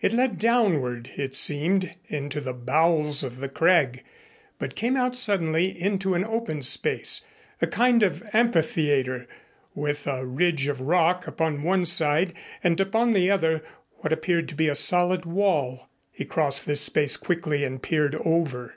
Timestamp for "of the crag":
3.22-4.02